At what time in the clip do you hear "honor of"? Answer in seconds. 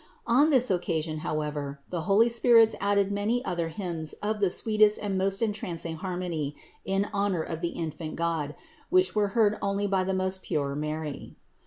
7.13-7.61